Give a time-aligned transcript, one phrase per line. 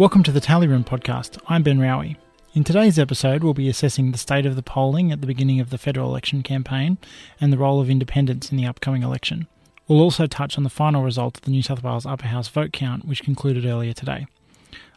[0.00, 1.38] Welcome to the Tally Room podcast.
[1.46, 2.16] I'm Ben Raue.
[2.54, 5.68] In today's episode, we'll be assessing the state of the polling at the beginning of
[5.68, 6.96] the federal election campaign
[7.38, 9.46] and the role of independents in the upcoming election.
[9.86, 12.72] We'll also touch on the final result of the New South Wales Upper House vote
[12.72, 14.26] count, which concluded earlier today.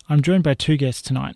[0.07, 1.35] I'm joined by two guests tonight.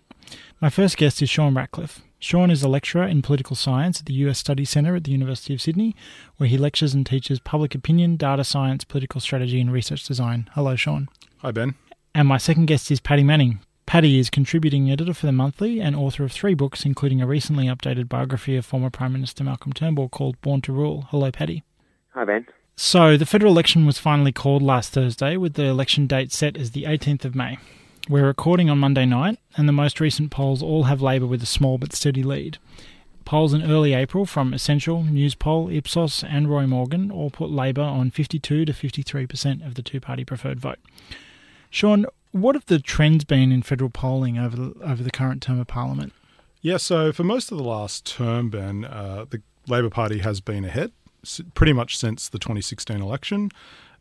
[0.62, 2.00] My first guest is Shaun Ratcliff.
[2.18, 5.52] Shaun is a lecturer in political science at the US Study Centre at the University
[5.52, 5.94] of Sydney,
[6.38, 10.48] where he lectures and teaches public opinion, data science, political strategy, and research design.
[10.54, 11.10] Hello, Shaun.
[11.42, 11.74] Hi, Ben.
[12.14, 13.60] And my second guest is Paddy Manning.
[13.88, 17.68] Paddy is contributing editor for The Monthly and author of three books, including a recently
[17.68, 21.06] updated biography of former Prime Minister Malcolm Turnbull called Born to Rule.
[21.08, 21.62] Hello, Paddy.
[22.10, 22.46] Hi, Ben.
[22.76, 26.72] So, the federal election was finally called last Thursday, with the election date set as
[26.72, 27.56] the 18th of May.
[28.10, 31.46] We're recording on Monday night, and the most recent polls all have Labor with a
[31.46, 32.58] small but steady lead.
[33.24, 38.10] Polls in early April from Essential, Newspoll, Ipsos, and Roy Morgan all put Labor on
[38.10, 40.78] 52 to 53% of the two party preferred vote.
[41.70, 45.60] Shaun, what have the trends been in federal polling over the, over the current term
[45.60, 46.12] of Parliament?
[46.60, 50.64] Yeah, so for most of the last term, Ben, uh, the Labor Party has been
[50.64, 50.92] ahead
[51.54, 53.50] pretty much since the 2016 election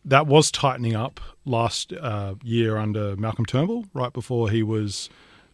[0.07, 5.09] that was tightening up last uh, year under Malcolm Turnbull, right before he was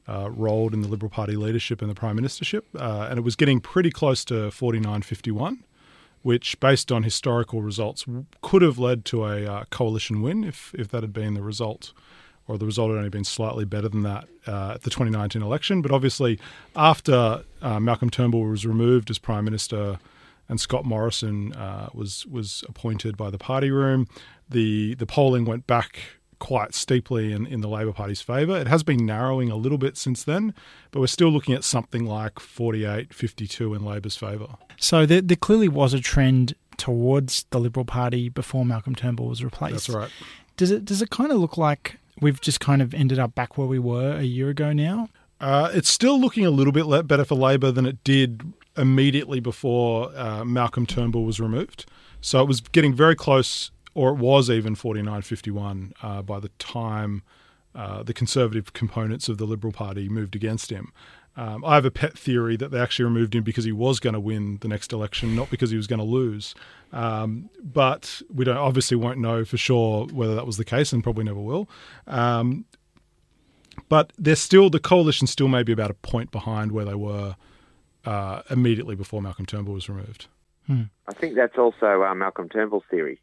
[0.08, 3.36] uh, rolled in the Liberal Party leadership and the prime ministership, uh, and it was
[3.36, 5.60] getting pretty close to 49-51,
[6.22, 8.06] which, based on historical results,
[8.42, 11.94] could have led to a uh, coalition win if if that had been the result.
[12.48, 15.82] Or the result had only been slightly better than that uh, at the 2019 election.
[15.82, 16.40] But obviously,
[16.76, 19.98] after uh, Malcolm Turnbull was removed as Prime Minister
[20.50, 24.08] and Scott Morrison uh, was was appointed by the party room.
[24.50, 26.00] The the polling went back
[26.40, 28.58] quite steeply in, in the Labor Party's favour.
[28.58, 30.54] It has been narrowing a little bit since then,
[30.92, 34.48] but we're still looking at something like 48 52 in Labor's favour.
[34.78, 39.44] So there, there clearly was a trend towards the Liberal Party before Malcolm Turnbull was
[39.44, 39.88] replaced.
[39.88, 40.12] That's right.
[40.58, 43.58] Does it does it kind of look like we've just kind of ended up back
[43.58, 45.10] where we were a year ago now?
[45.40, 50.16] Uh, it's still looking a little bit better for Labor than it did immediately before
[50.16, 51.86] uh, Malcolm Turnbull was removed.
[52.22, 56.50] So it was getting very close, or it was even 49 51 uh, by the
[56.60, 57.24] time
[57.76, 60.94] uh, the conservative components of the Liberal Party moved against him.
[61.36, 64.14] Um, I have a pet theory that they actually removed him because he was going
[64.14, 66.54] to win the next election, not because he was going to lose.
[66.92, 71.04] Um, but we don't obviously won't know for sure whether that was the case, and
[71.04, 71.68] probably never will.
[72.06, 72.66] Um,
[73.90, 77.36] but they're still the coalition still maybe about a point behind where they were
[78.06, 80.28] uh, immediately before Malcolm Turnbull was removed.
[80.68, 80.84] Hmm.
[81.08, 83.20] I think that's also uh, Malcolm Turnbull's theory.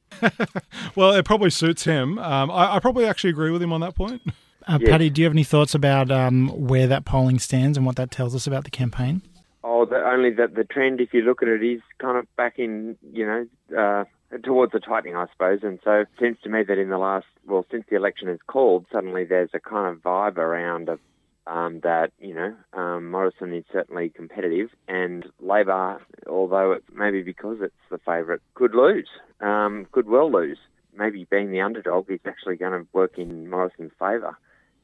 [0.94, 2.19] well, it probably suits him.
[2.19, 4.22] Um, I, I, probably actually agree with him on that point.
[4.70, 4.88] Uh, yes.
[4.88, 8.12] Paddy, do you have any thoughts about um, where that polling stands and what that
[8.12, 9.20] tells us about the campaign?
[9.64, 12.58] Oh, the, only that the trend, if you look at it, is kind of back
[12.58, 14.04] in, you know, uh,
[14.44, 15.59] towards the tightening, I suppose.
[15.64, 18.38] And so it seems to me that in the last, well, since the election is
[18.47, 21.00] called, suddenly there's a kind of vibe around of
[21.48, 27.59] um, that you know um, Morrison is certainly competitive, and Labor, although it maybe because
[27.60, 29.09] it's the favourite, could lose,
[29.41, 30.59] um, could well lose.
[30.97, 34.36] Maybe being the underdog is actually going to work in Morrison's favour,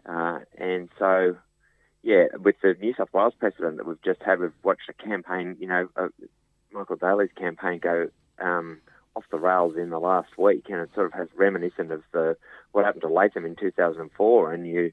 [0.09, 1.37] uh, and so
[2.03, 5.57] yeah, with the New South Wales precedent that we've just had, we've watched a campaign,
[5.59, 6.09] you know, uh,
[6.73, 8.09] Michael Daley's campaign go
[8.39, 8.79] um,
[9.17, 12.37] off the rails in the last week, and it sort of has reminiscent of the
[12.73, 14.93] what happened to Latham in 2004, and you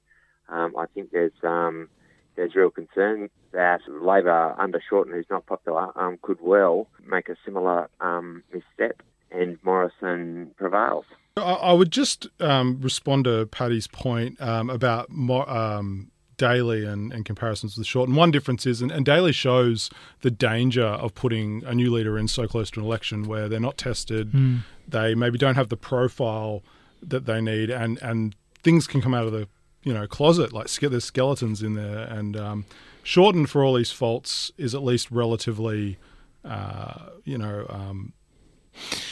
[0.49, 1.89] um, I think there's um,
[2.35, 7.35] there's real concern that Labor under Shorten, who's not popular, um, could well make a
[7.45, 11.05] similar um, misstep, and Morrison prevails.
[11.35, 17.75] I would just um, respond to Paddy's point um, about um, Daley and, and, comparisons
[17.75, 18.13] with Shorten.
[18.13, 19.89] One difference is, and, and Daley shows
[20.21, 23.59] the danger of putting a new leader in so close to an election where they're
[23.59, 24.59] not tested, mm.
[24.87, 26.61] they maybe don't have the profile
[27.01, 29.47] that they need, and, and things can come out of the
[29.83, 32.65] you know closet like there's skeletons in there and um,
[33.03, 35.97] Shorten for all his faults is at least relatively
[36.45, 38.13] uh, you know um,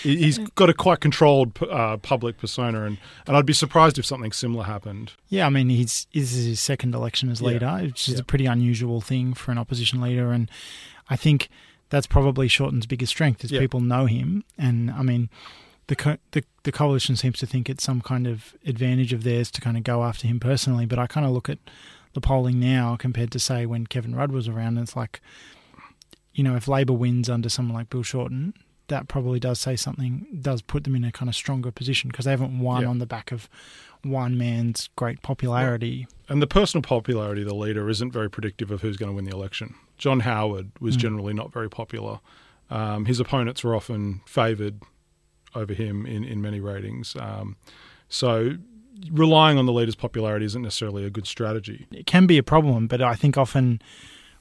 [0.01, 2.97] he's got a quite controlled uh, public persona and,
[3.27, 6.59] and I'd be surprised if something similar happened yeah I mean he's this is his
[6.59, 7.81] second election as leader yeah.
[7.83, 8.21] which is yeah.
[8.21, 10.49] a pretty unusual thing for an opposition leader and
[11.09, 11.49] I think
[11.89, 13.59] that's probably Shorten's biggest strength is yeah.
[13.59, 15.29] people know him and I mean
[15.87, 19.49] the, co- the the coalition seems to think it's some kind of advantage of theirs
[19.51, 20.85] to kind of go after him personally.
[20.85, 21.59] But I kind of look at
[22.13, 25.21] the polling now compared to say when Kevin Rudd was around, and it's like,
[26.33, 28.53] you know, if Labor wins under someone like Bill Shorten,
[28.91, 32.25] that probably does say something, does put them in a kind of stronger position because
[32.25, 32.87] they haven't won yeah.
[32.87, 33.49] on the back of
[34.03, 36.07] one man's great popularity.
[36.29, 39.25] And the personal popularity of the leader isn't very predictive of who's going to win
[39.25, 39.75] the election.
[39.97, 40.99] John Howard was mm.
[40.99, 42.19] generally not very popular.
[42.69, 44.81] Um, his opponents were often favoured
[45.55, 47.15] over him in, in many ratings.
[47.19, 47.57] Um,
[48.09, 48.57] so
[49.11, 51.87] relying on the leader's popularity isn't necessarily a good strategy.
[51.91, 53.81] It can be a problem, but I think often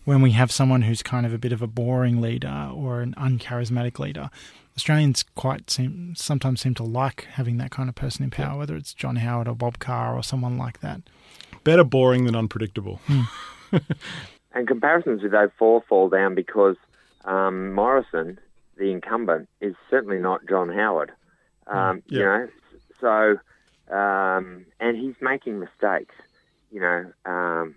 [0.04, 3.14] when we have someone who's kind of a bit of a boring leader or an
[3.16, 4.30] uncharismatic leader,
[4.76, 8.58] Australians quite seem sometimes seem to like having that kind of person in power, yeah.
[8.58, 11.02] whether it's John Howard or Bob Carr or someone like that.
[11.64, 13.00] Better boring than unpredictable.
[13.06, 13.26] Mm.
[14.52, 16.76] and comparisons with 04 fall down because
[17.24, 18.38] um, Morrison,
[18.76, 21.12] the incumbent, is certainly not John Howard.
[21.66, 21.76] Hmm.
[21.76, 22.18] Um, yeah.
[22.18, 22.48] You know,
[23.00, 26.14] so um, and he's making mistakes.
[26.70, 27.74] You know, um,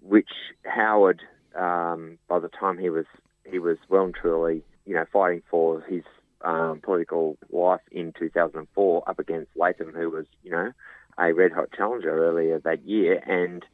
[0.00, 0.30] which
[0.64, 1.22] Howard,
[1.56, 3.06] um, by the time he was
[3.44, 6.02] he was well and truly, you know, fighting for his
[6.42, 10.72] um, political life in 2004 up against Latham, who was, you know,
[11.18, 13.64] a red hot challenger earlier that year, and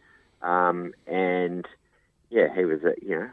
[0.43, 1.67] um, and
[2.31, 3.29] yeah, he was, a, you know,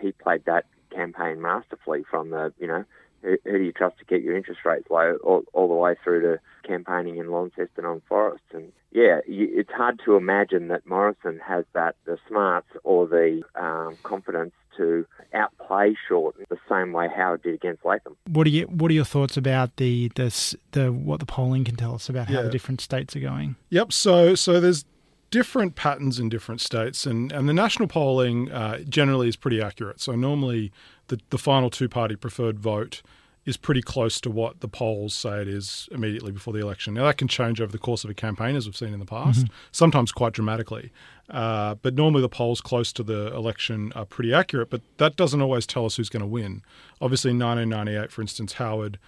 [0.00, 2.84] he played that campaign masterfully from the, you know,
[3.22, 5.94] who, who do you trust to keep your interest rates low, all, all the way
[6.02, 10.86] through to campaigning in Launceston on Forrest, and yeah, you, it's hard to imagine that
[10.86, 17.08] Morrison has that the smarts or the um, confidence to outplay Shorten the same way
[17.14, 18.16] Howard did against Latham.
[18.28, 21.76] What are you, What are your thoughts about the the, the what the polling can
[21.76, 23.56] tell us about how the different states are going?
[23.70, 23.92] Yep.
[23.92, 24.84] So so there's
[25.30, 30.00] different patterns in different states, and, and the national polling uh, generally is pretty accurate.
[30.00, 30.72] So normally
[31.08, 33.02] the the final two party preferred vote
[33.48, 36.92] is pretty close to what the polls say it is immediately before the election.
[36.92, 39.06] Now, that can change over the course of a campaign, as we've seen in the
[39.06, 39.54] past, mm-hmm.
[39.72, 40.92] sometimes quite dramatically.
[41.30, 45.40] Uh, but normally the polls close to the election are pretty accurate, but that doesn't
[45.40, 46.60] always tell us who's going to win.
[47.00, 48.98] Obviously, in 1998, for instance, Howard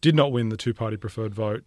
[0.00, 1.64] did not win the two party preferred vote.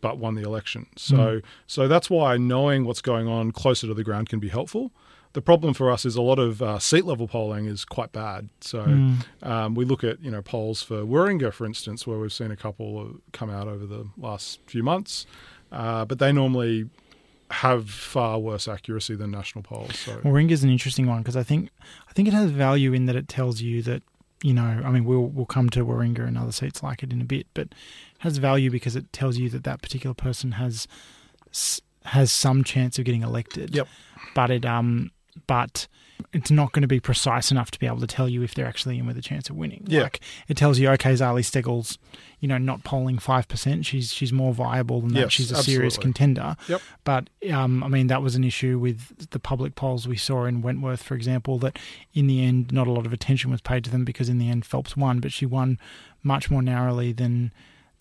[0.00, 1.42] But won the election, so mm.
[1.68, 4.90] so that's why knowing what's going on closer to the ground can be helpful.
[5.34, 8.50] The problem for us is a lot of uh, seat level polling is quite bad.
[8.60, 9.24] So mm.
[9.42, 12.56] um, we look at you know polls for Warringah, for instance, where we've seen a
[12.56, 15.26] couple come out over the last few months,
[15.70, 16.90] uh, but they normally
[17.52, 19.98] have far worse accuracy than national polls.
[19.98, 21.70] So Warringah is an interesting one because I think
[22.08, 24.02] I think it has value in that it tells you that
[24.42, 27.20] you know I mean we'll we'll come to Warringah and other seats like it in
[27.20, 27.74] a bit, but it
[28.20, 30.86] has value because it tells you that that particular person has
[32.04, 33.74] has some chance of getting elected.
[33.74, 33.88] Yep.
[34.34, 35.10] But it um
[35.46, 35.86] but
[36.32, 38.66] it's not going to be precise enough to be able to tell you if they're
[38.66, 39.84] actually in with a chance of winning.
[39.86, 40.04] Yeah.
[40.04, 41.98] Like it tells you, okay, Zali Steggall's,
[42.40, 43.84] you know, not polling five percent.
[43.84, 45.20] She's she's more viable than that.
[45.20, 45.74] Yes, she's a absolutely.
[45.74, 46.56] serious contender.
[46.68, 46.80] Yep.
[47.04, 50.62] But um, I mean, that was an issue with the public polls we saw in
[50.62, 51.58] Wentworth, for example.
[51.58, 51.78] That
[52.14, 54.48] in the end, not a lot of attention was paid to them because in the
[54.48, 55.78] end, Phelps won, but she won
[56.22, 57.52] much more narrowly than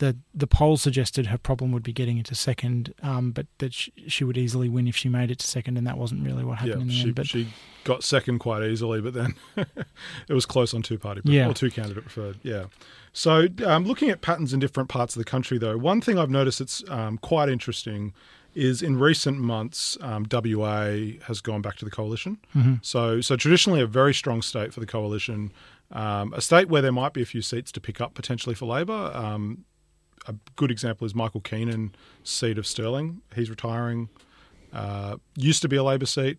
[0.01, 3.93] the the poll suggested her problem would be getting into second, um, but that she,
[4.07, 6.57] she, would easily win if she made it to second, and that wasn't really what
[6.57, 7.15] happened yeah, in the she, end.
[7.15, 7.47] But she
[7.83, 11.47] got second quite easily, but then it was close on two party yeah.
[11.47, 12.39] or two candidate preferred.
[12.41, 12.65] Yeah.
[13.13, 16.31] So um, looking at patterns in different parts of the country, though, one thing I've
[16.31, 18.13] noticed that's um, quite interesting
[18.55, 22.39] is in recent months, um, WA has gone back to the coalition.
[22.55, 22.75] Mm-hmm.
[22.81, 25.53] So, so traditionally a very strong state for the coalition,
[25.91, 28.65] um, a state where there might be a few seats to pick up potentially for
[28.65, 29.11] Labor.
[29.13, 29.65] Um,
[30.27, 33.21] a good example is Michael Keenan, seat of Stirling.
[33.35, 34.09] He's retiring.
[34.73, 36.37] Uh, used to be a Labor seat.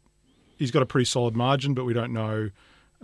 [0.57, 2.51] He's got a pretty solid margin, but we don't know,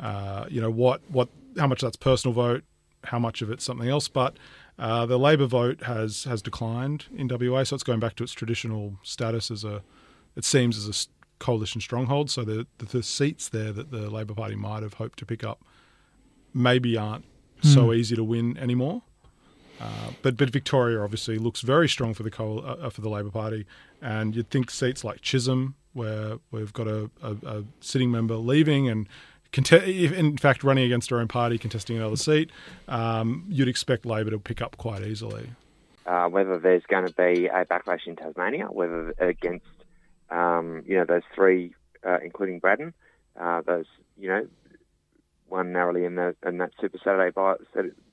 [0.00, 2.64] uh, you know, what what how much that's personal vote,
[3.05, 4.08] how much of it's something else.
[4.08, 4.36] But
[4.79, 8.32] uh, the Labor vote has has declined in WA, so it's going back to its
[8.32, 9.82] traditional status as a,
[10.36, 12.31] it seems as a coalition stronghold.
[12.31, 15.43] So the the, the seats there that the Labor Party might have hoped to pick
[15.43, 15.64] up,
[16.55, 17.24] maybe aren't
[17.60, 17.74] mm.
[17.74, 19.03] so easy to win anymore.
[19.81, 23.31] Uh, but but Victoria obviously looks very strong for the uh, uh, for the Labor
[23.31, 23.67] Party,
[24.03, 28.89] and you'd think seats like Chisholm, where we've got a, a, a sitting member leaving
[28.89, 29.08] and
[29.70, 32.51] in fact running against her own party, contesting another seat,
[32.87, 35.49] um, you'd expect Labor to pick up quite easily.
[36.05, 39.67] Uh, whether there's going to be a backlash in Tasmania, whether against
[40.31, 41.75] um, you know those three,
[42.06, 42.93] uh, including Braddon,
[43.65, 43.87] those
[44.19, 44.47] you know
[45.48, 47.55] won narrowly in, the, in that Super Saturday by,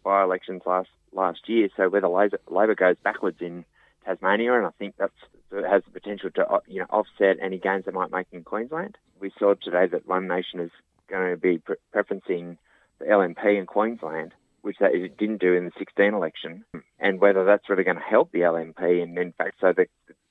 [0.03, 1.69] by elections last last year.
[1.77, 3.65] So whether Labor, goes backwards in
[4.05, 5.11] Tasmania, and I think that
[5.51, 8.97] has the potential to uh, you know offset any gains they might make in Queensland.
[9.19, 10.71] We saw today that One Nation is
[11.09, 12.57] going to be pre- preferencing
[12.99, 16.65] the LNP in Queensland, which they it didn't do in the 16 election,
[16.99, 19.01] and whether that's really going to help the LNP.
[19.01, 19.87] And in fact, so the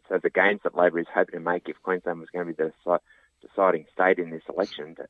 [0.09, 2.63] so the gains that Labor is hoping to make if Queensland was going to be
[2.63, 3.01] the
[3.47, 5.09] deciding state in this election, that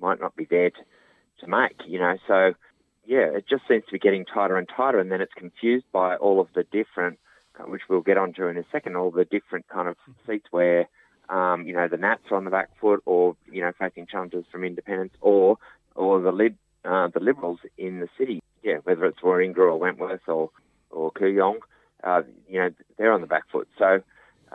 [0.00, 0.78] might not be there to,
[1.40, 1.76] to make.
[1.86, 2.52] You know, so
[3.06, 6.16] yeah, it just seems to be getting tighter and tighter, and then it's confused by
[6.16, 7.18] all of the different,
[7.66, 10.88] which we'll get onto in a second, all the different kind of seats where,
[11.28, 14.44] um, you know, the Nats are on the back foot, or you know, facing challenges
[14.50, 15.58] from independents, or
[15.94, 18.40] or the lib, uh, the Liberals in the city.
[18.62, 20.50] Yeah, whether it's Warringah or Wentworth or
[20.90, 21.58] or Kooyong,
[22.02, 23.68] uh, you know, they're on the back foot.
[23.78, 24.02] So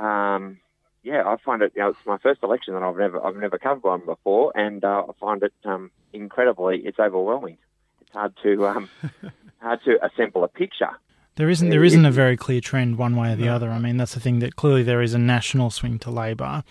[0.01, 0.59] um,
[1.03, 1.73] yeah, I find it.
[1.75, 4.83] You know, it's my first election that I've never I've never covered one before, and
[4.83, 6.79] uh, I find it um, incredibly.
[6.79, 7.57] It's overwhelming.
[8.01, 8.89] It's hard to um,
[9.61, 10.91] hard to assemble a picture.
[11.35, 13.55] There isn't there isn't a very clear trend one way or the no.
[13.55, 13.69] other.
[13.69, 16.63] I mean, that's the thing that clearly there is a national swing to Labor,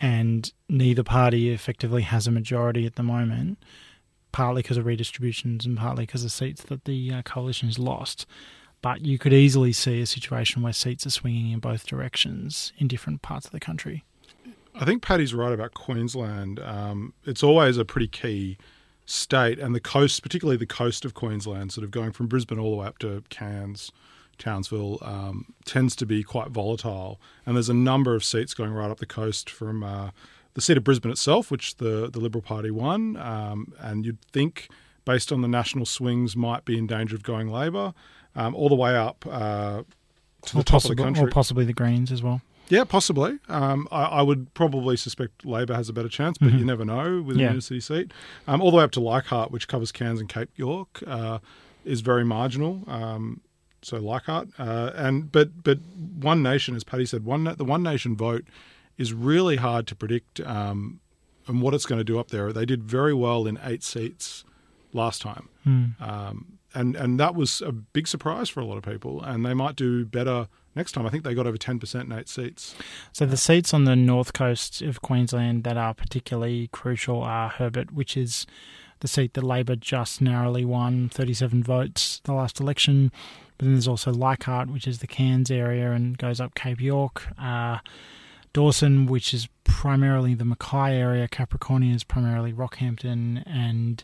[0.00, 3.58] and neither party effectively has a majority at the moment,
[4.32, 8.26] partly because of redistributions and partly because of seats that the uh, coalition has lost.
[8.82, 12.88] But you could easily see a situation where seats are swinging in both directions in
[12.88, 14.04] different parts of the country.
[14.74, 16.60] I think Paddy's right about Queensland.
[16.60, 18.58] Um, it's always a pretty key
[19.06, 22.72] state, and the coast, particularly the coast of Queensland, sort of going from Brisbane all
[22.72, 23.90] the way up to Cairns,
[24.38, 27.18] Townsville, um, tends to be quite volatile.
[27.46, 30.10] And there's a number of seats going right up the coast from uh,
[30.54, 33.16] the seat of Brisbane itself, which the, the Liberal Party won.
[33.16, 34.68] Um, and you'd think,
[35.06, 37.94] based on the national swings, might be in danger of going Labor
[38.36, 39.82] um, all the way up uh,
[40.42, 41.24] to the or top of the country.
[41.24, 42.42] Or possibly the Greens as well.
[42.68, 43.38] Yeah, possibly.
[43.48, 46.58] Um, I, I, would probably suspect Labor has a better chance, but mm-hmm.
[46.58, 47.52] you never know with yeah.
[47.52, 48.12] a city seat.
[48.48, 51.38] Um, all the way up to Leichhardt, which covers Cairns and Cape York, uh,
[51.84, 52.82] is very marginal.
[52.88, 53.40] Um,
[53.82, 55.78] so Leichhardt, uh, and but but
[56.18, 58.44] One Nation, as Paddy said, one the One Nation vote
[58.98, 60.98] is really hard to predict um,
[61.46, 62.52] and what it's going to do up there.
[62.52, 64.44] They did very well in eight seats
[64.92, 65.48] last time.
[65.64, 69.22] Mm and and that was a big surprise for a lot of people.
[69.22, 71.06] And they might do better next time.
[71.06, 72.74] I think they got over ten percent in eight seats.
[73.12, 77.92] So the seats on the north coast of Queensland that are particularly crucial are Herbert,
[77.92, 78.46] which is
[79.00, 83.10] the seat that Labor just narrowly won, thirty-seven votes the last election.
[83.58, 87.26] But then there's also Leichhardt, which is the Cairns area and goes up Cape York.
[87.38, 87.78] Uh,
[88.52, 91.28] Dawson, which is primarily the Mackay area.
[91.28, 94.02] Capricornia is primarily Rockhampton and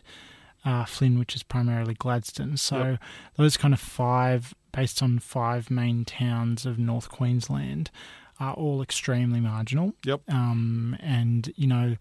[0.65, 2.57] uh, Flynn, which is primarily Gladstone.
[2.57, 2.99] So yep.
[3.37, 7.91] those kind of five, based on five main towns of North Queensland,
[8.39, 9.93] are all extremely marginal.
[10.05, 10.21] Yep.
[10.29, 11.95] Um, and you know,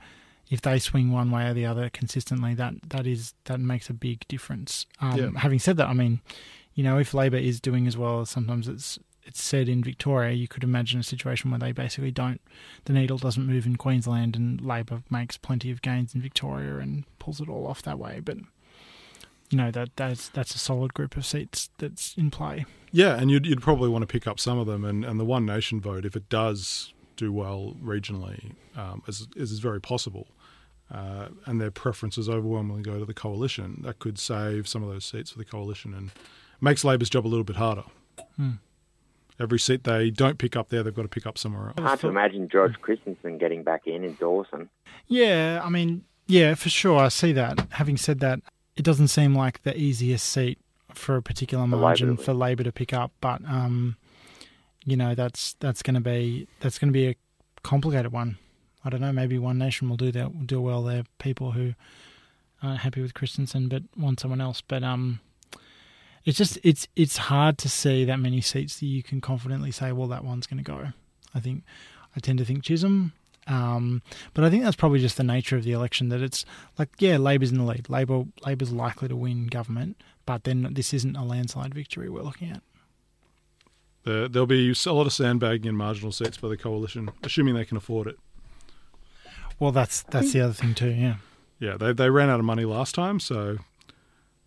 [0.50, 3.94] if they swing one way or the other consistently, that that is that makes a
[3.94, 4.86] big difference.
[5.00, 5.34] Um.
[5.34, 6.20] Having said that, I mean,
[6.74, 10.32] you know, if Labor is doing as well as sometimes it's it's said in Victoria,
[10.32, 12.40] you could imagine a situation where they basically don't,
[12.84, 17.04] the needle doesn't move in Queensland, and Labor makes plenty of gains in Victoria and
[17.18, 18.20] pulls it all off that way.
[18.20, 18.38] But
[19.52, 22.64] you know that that's that's a solid group of seats that's in play.
[22.90, 25.24] Yeah, and you'd you'd probably want to pick up some of them, and, and the
[25.24, 30.28] One Nation vote, if it does do well regionally, um, as, as is very possible,
[30.90, 35.04] uh, and their preferences overwhelmingly go to the coalition, that could save some of those
[35.04, 36.10] seats for the coalition and
[36.60, 37.84] makes Labor's job a little bit harder.
[38.36, 38.52] Hmm.
[39.38, 41.80] Every seat they don't pick up there, they've got to pick up somewhere else.
[41.80, 44.68] Hard to imagine George Christensen getting back in in Dawson.
[45.08, 47.66] Yeah, I mean, yeah, for sure, I see that.
[47.72, 48.40] Having said that,
[48.76, 50.58] it doesn't seem like the easiest seat
[50.94, 52.22] for a particular margin Labor.
[52.22, 53.96] for Labor to pick up, but um,
[54.84, 57.16] you know that's that's going to be that's going to be a
[57.62, 58.38] complicated one.
[58.84, 59.12] I don't know.
[59.12, 60.34] Maybe One Nation will do that.
[60.34, 60.82] Will do well.
[60.82, 61.74] There people who
[62.62, 64.60] aren't happy with Christensen but want someone else.
[64.60, 65.20] But um,
[66.24, 69.92] it's just it's it's hard to see that many seats that you can confidently say,
[69.92, 70.88] well, that one's going to go.
[71.34, 71.64] I think
[72.16, 73.12] I tend to think Chisholm.
[73.46, 74.02] Um,
[74.34, 76.44] but I think that's probably just the nature of the election that it's
[76.78, 77.88] like, yeah, Labor's in the lead.
[77.90, 82.50] Labor Labor's likely to win government, but then this isn't a landslide victory we're looking
[82.50, 82.62] at.
[84.04, 87.76] there'll be a lot of sandbagging in marginal seats by the coalition, assuming they can
[87.76, 88.18] afford it.
[89.58, 90.90] Well, that's that's the other thing too.
[90.90, 91.16] Yeah.
[91.58, 93.58] Yeah, they they ran out of money last time, so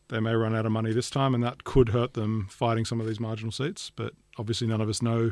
[0.10, 3.00] they may run out of money this time, and that could hurt them fighting some
[3.00, 3.92] of these marginal seats.
[3.96, 5.32] But obviously, none of us know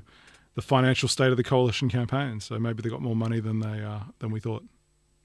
[0.55, 2.39] the financial state of the coalition campaign.
[2.39, 4.63] So maybe they got more money than they uh, than we thought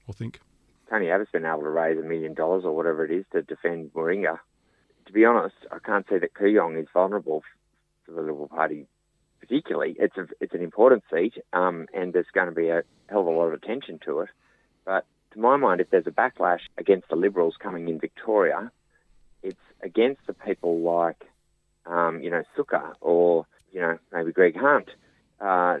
[0.07, 0.39] or think.
[0.89, 3.93] Tony Abbott's been able to raise a million dollars or whatever it is to defend
[3.93, 4.39] Warringah.
[5.05, 7.43] To be honest, I can't see that Kooyong is vulnerable
[8.05, 8.87] for the Liberal Party
[9.39, 9.95] particularly.
[9.99, 13.27] It's a, it's an important seat, um, and there's going to be a hell of
[13.27, 14.29] a lot of attention to it.
[14.85, 18.71] But to my mind, if there's a backlash against the Liberals coming in Victoria,
[19.41, 21.25] it's against the people like,
[21.85, 24.89] um, you know, Sukkar or, you know, maybe Greg Hunt
[25.41, 25.77] uh,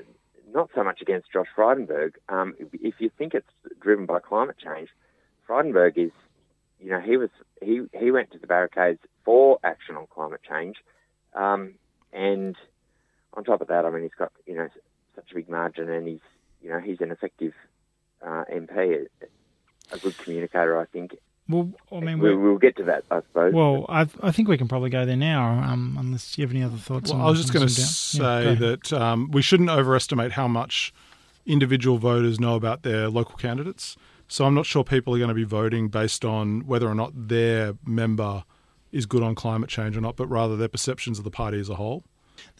[0.53, 2.13] not so much against Josh Frydenberg.
[2.27, 3.49] Um, if you think it's
[3.79, 4.89] driven by climate change,
[5.47, 6.11] Frydenberg is,
[6.79, 7.29] you know, he was
[7.61, 10.77] he he went to the barricades for action on climate change,
[11.33, 11.73] um,
[12.13, 12.55] and
[13.33, 14.69] on top of that, I mean, he's got you know
[15.15, 16.21] such a big margin, and he's
[16.61, 17.53] you know he's an effective
[18.21, 21.17] uh, MP, a, a good communicator, I think,
[21.49, 23.53] well, I mean, we'll, we'll, get to that, I suppose.
[23.53, 26.61] Well, I, I think we can probably go there now, um, unless you have any
[26.61, 27.09] other thoughts.
[27.09, 30.47] On Well, I was just going to say yeah, that um, we shouldn't overestimate how
[30.47, 30.93] much
[31.47, 33.97] individual voters know about their local candidates.
[34.27, 37.13] So I'm not sure people are going to be voting based on whether or not
[37.15, 38.43] their member
[38.91, 41.67] is good on climate change or not, but rather their perceptions of the party as
[41.67, 42.03] a whole.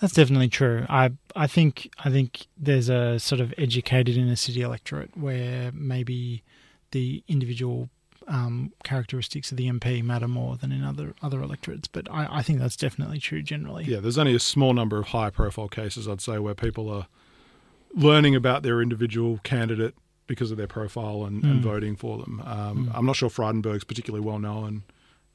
[0.01, 0.85] That's definitely true.
[0.89, 6.43] I I think I think there's a sort of educated inner city electorate where maybe
[6.91, 7.89] the individual
[8.29, 11.87] um, characteristics of the MP matter more than in other other electorates.
[11.87, 13.85] But I, I, think that's definitely true generally.
[13.85, 17.07] Yeah, there's only a small number of high profile cases I'd say where people are
[17.93, 19.95] learning about their individual candidate
[20.27, 21.49] because of their profile and, mm.
[21.49, 22.41] and voting for them.
[22.45, 22.91] Um, mm.
[22.93, 24.83] I'm not sure Frydenberg's particularly well known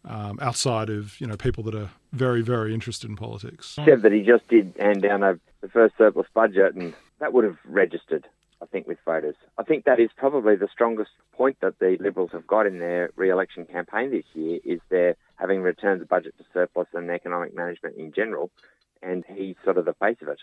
[0.05, 3.75] um, outside of you know people that are very very interested in politics.
[3.77, 7.33] He said that he just did hand down a, the first surplus budget, and that
[7.33, 8.27] would have registered.
[8.65, 9.37] I think with voters.
[9.59, 13.11] I think that is probably the strongest point that the Liberals have got in their
[13.15, 17.97] re-election campaign this year is their having returned the budget to surplus and economic management
[17.99, 18.51] in general,
[19.03, 20.39] and he's sort of the face of it.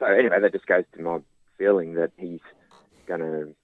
[0.00, 1.18] So anyway, that just goes to my
[1.58, 2.40] feeling that he's
[3.06, 3.54] going to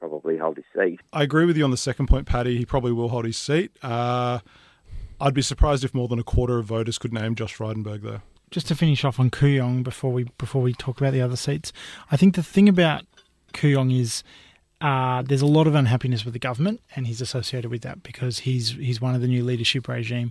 [0.00, 1.00] probably hold his seat.
[1.12, 2.56] I agree with you on the second point, Paddy.
[2.56, 3.72] He probably will hold his seat.
[3.82, 4.38] Uh,
[5.20, 8.20] I'd be surprised if more than a quarter of voters could name Josh Frydenberg, though.
[8.50, 11.72] Just to finish off on Kooyong before we before we talk about the other seats,
[12.10, 13.04] I think the thing about
[13.54, 14.22] Kooyong is
[14.80, 18.40] uh, there's a lot of unhappiness with the government, and he's associated with that because
[18.40, 20.30] he's he's one of the new leadership regime.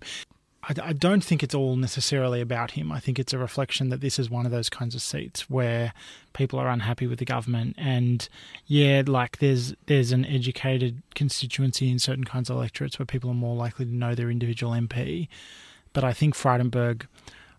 [0.64, 2.92] I, I, don't think it's all necessarily about him.
[2.92, 5.94] I think it's a reflection that this is one of those kinds of seats where
[6.34, 8.28] people are unhappy with the government, and
[8.68, 13.36] yeah, like there's there's an educated constituency in certain kinds of electorates where people are
[13.36, 15.28] more likely to know their individual MP.
[15.94, 17.08] But I think Frydenberg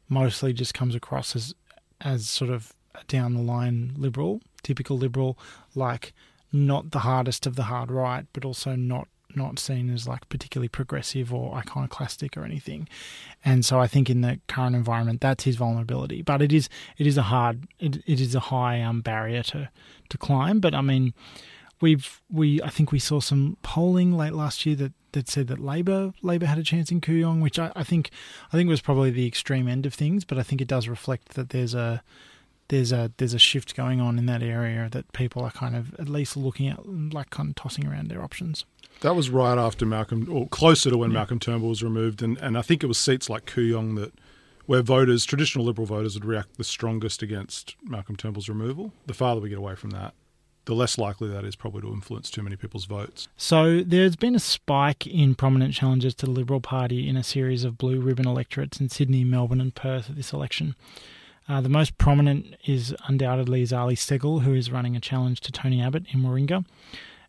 [0.08, 1.54] mostly just comes across as
[2.00, 2.72] as sort of
[3.08, 5.38] down the line liberal, typical liberal,
[5.74, 6.12] like
[6.52, 10.68] not the hardest of the hard right, but also not not seen as like particularly
[10.68, 12.88] progressive or iconoclastic or anything.
[13.44, 16.22] And so I think in the current environment, that's his vulnerability.
[16.22, 16.68] But it is
[16.98, 19.68] it is a hard it, it is a high um, barrier to
[20.08, 20.60] to climb.
[20.60, 21.14] But I mean,
[21.80, 25.60] we've we I think we saw some polling late last year that that said that
[25.60, 28.10] Labor Labor had a chance in Kooyong, which I, I think
[28.52, 30.24] I think was probably the extreme end of things.
[30.24, 32.02] But I think it does reflect that there's a
[32.74, 35.94] there's a there's a shift going on in that area that people are kind of
[35.94, 38.64] at least looking at like kind of tossing around their options.
[39.00, 41.18] That was right after Malcolm, or closer to when yeah.
[41.18, 44.12] Malcolm Turnbull was removed, and, and I think it was seats like Kooyong that
[44.66, 48.92] where voters, traditional Liberal voters, would react the strongest against Malcolm Turnbull's removal.
[49.06, 50.14] The farther we get away from that,
[50.64, 53.28] the less likely that is probably to influence too many people's votes.
[53.36, 57.62] So there's been a spike in prominent challenges to the Liberal Party in a series
[57.62, 60.74] of blue ribbon electorates in Sydney, Melbourne, and Perth at this election.
[61.48, 65.80] Uh, the most prominent is undoubtedly Zali Steggall, who is running a challenge to Tony
[65.82, 66.64] Abbott in Warringah.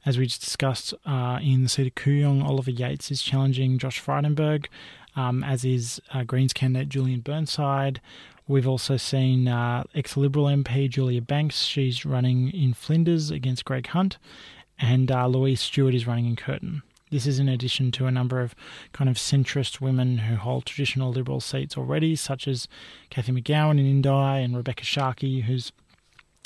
[0.06, 4.02] As we just discussed uh, in the seat of Kooyong, Oliver Yates is challenging Josh
[4.02, 4.68] Frydenberg,
[5.16, 8.00] um, as is uh, Greens candidate Julian Burnside.
[8.48, 11.64] We've also seen uh, ex Liberal MP Julia Banks.
[11.64, 14.18] She's running in Flinders against Greg Hunt.
[14.78, 16.84] And uh, Louise Stewart is running in Curtin.
[17.12, 18.56] This is in addition to a number of
[18.92, 22.68] kind of centrist women who hold traditional Liberal seats already, such as
[23.10, 25.72] Cathy McGowan in Indi and Rebekha Sharkie, who's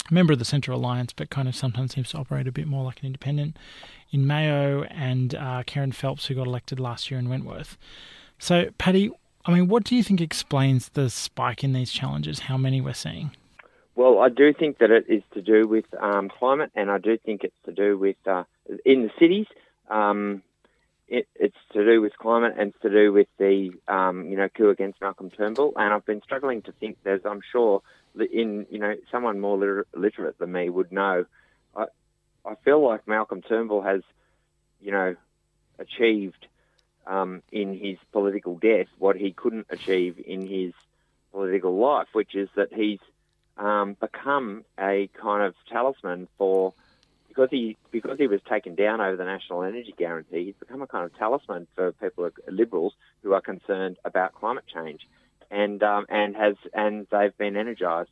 [0.10, 2.68] a member of the Centre Alliance, but kind of sometimes seems to operate a bit
[2.68, 3.58] more like an independent
[4.12, 7.78] in Mayo, and uh, Kerryn Phelps, who got elected last year in Wentworth.
[8.38, 9.12] So, Paddy,
[9.46, 12.40] I mean, what do you think explains the spike in these challenges?
[12.40, 13.32] How many we're seeing?
[13.96, 17.18] Well, I do think that it is to do with um, climate, and I do
[17.18, 18.44] think it's to do with uh,
[18.86, 19.46] in the cities.
[19.90, 20.42] Um,
[21.10, 24.48] it, it's to do with climate and it's to do with the um, you know
[24.50, 25.74] coup against Malcolm Turnbull.
[25.76, 26.98] And I've been struggling to think.
[27.04, 27.82] There's, I'm sure,
[28.32, 31.26] in you know someone more liter- literate than me would know.
[31.76, 31.86] I
[32.46, 34.02] I feel like Malcolm Turnbull has
[34.80, 35.16] you know
[35.80, 36.48] achieved
[37.08, 40.74] um, in his political death what he couldn't achieve in his
[41.32, 43.00] political life, which is that he's
[43.58, 46.74] um, become a kind of talisman for
[47.30, 50.46] because he because he was taken down over the national energy guarantee.
[50.46, 55.08] He's become a kind of talisman for people liberals who are concerned about climate change
[55.50, 58.10] and um, and has and they've been energised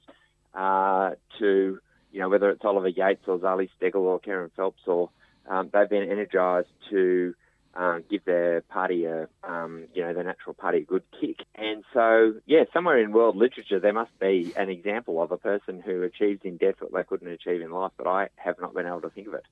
[0.53, 1.79] uh, to
[2.11, 5.09] you know whether it's Oliver Yates or Zali Steggall or Kerryn Phelps or
[5.47, 7.35] um, they've been energised to
[7.77, 11.37] uh, give their party a um, you know the natural party a good kick.
[11.55, 15.81] And so yeah, somewhere in world literature there must be an example of a person
[15.85, 18.87] who achieves in death what they couldn't achieve in life, but I have not been
[18.87, 19.45] able to think of it.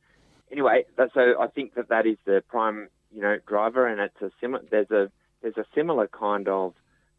[0.52, 4.22] Anyway, that, so I think that that is the prime you know driver, and it's
[4.22, 4.64] a similar.
[4.70, 5.12] There's a
[5.42, 6.74] there's a similar kind of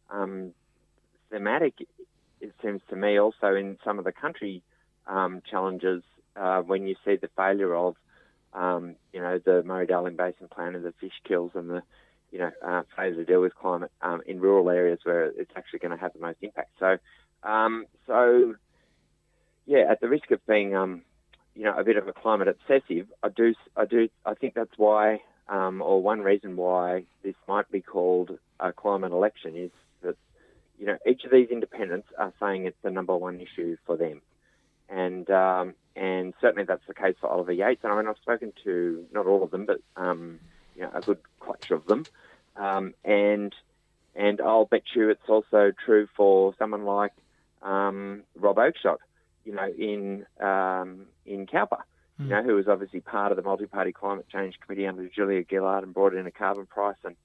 [0.09, 0.53] um,
[1.29, 1.87] thematic,
[2.41, 4.61] it seems to me, also in some of the country
[5.07, 6.03] um, challenges
[6.35, 7.95] uh, when you see the failure of,
[8.57, 11.83] um, you know, the Murray-Darling Basin Plan and the fish kills and the,
[12.31, 15.79] you know, uh, failure to deal with climate um, in rural areas where it's actually
[15.79, 16.71] going to have the most impact.
[16.79, 16.97] So,
[17.43, 18.55] um, so
[19.67, 21.03] yeah, at the risk of being, um,
[21.55, 24.77] you know, a bit of a climate obsessive, I do, I do, I think that's
[24.77, 30.15] why, um, or one reason why this might be called a climate election is that,
[30.79, 34.21] you know, each of these independents are saying it's the number one issue for them,
[34.89, 37.83] and um, and certainly that's the case for Oliver Yates.
[37.83, 40.39] And I mean, I've spoken to not all of them, but um,
[40.75, 42.05] you know, a good clutch of them,
[42.55, 43.53] um, and
[44.15, 47.13] and I'll bet you it's also true for someone like
[47.61, 48.97] um, Rob Oakeshott,
[49.45, 51.83] you know, in um, in Cowper,
[52.19, 52.19] mm.
[52.19, 52.29] you hmm.
[52.29, 55.93] know, who was obviously part of the multi-party climate change committee under Julia Gillard and
[55.93, 56.97] brought in a carbon price.
[57.03, 57.15] And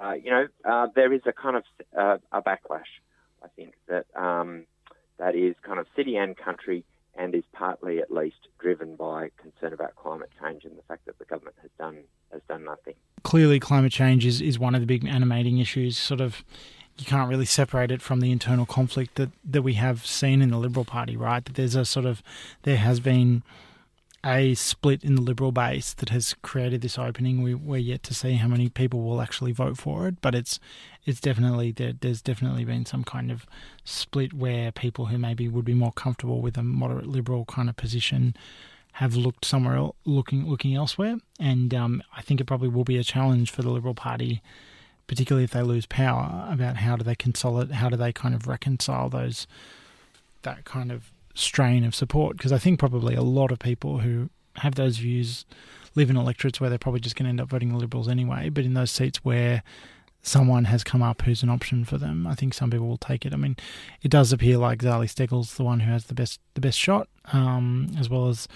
[0.00, 1.64] uh, you know, uh, there is a kind of
[1.96, 2.90] uh, a backlash,
[3.42, 4.64] I think, that um,
[5.18, 6.84] that is kind of city and country
[7.16, 11.18] and is partly at least driven by concern about climate change and the fact that
[11.18, 11.98] the government has done
[12.32, 12.94] has done nothing.
[13.22, 15.96] Clearly, climate change is, is one of the big animating issues.
[15.96, 16.44] Sort of,
[16.98, 20.50] you can't really separate it from the internal conflict that, that we have seen in
[20.50, 21.44] the Liberal Party, right?
[21.44, 22.22] That there's a sort of
[22.62, 23.42] there has been
[24.24, 27.42] a split in the Liberal base that has created this opening.
[27.42, 30.58] We, we're yet to see how many people will actually vote for it, but it's
[31.04, 33.46] it's definitely there, there's definitely been some kind of
[33.84, 37.76] split where people who maybe would be more comfortable with a moderate Liberal kind of
[37.76, 38.34] position
[38.94, 42.96] have looked somewhere else, looking looking elsewhere, and um, I think it probably will be
[42.96, 44.40] a challenge for the Liberal Party,
[45.06, 48.46] particularly if they lose power, about how do they consolidate, how do they kind of
[48.46, 49.46] reconcile those
[50.42, 54.30] that kind of strain of support because I think probably a lot of people who
[54.56, 55.44] have those views
[55.94, 58.48] live in electorates where they're probably just going to end up voting the Liberals anyway.
[58.48, 59.62] But in those seats where
[60.26, 63.24] someone has come up who's an option for them, I think some people will take
[63.24, 63.32] it.
[63.32, 63.56] I mean,
[64.02, 67.08] it does appear like Zali Steggall's the one who has the best the best shot,
[67.32, 68.48] um, as well as